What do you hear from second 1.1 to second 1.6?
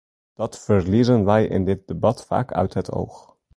wij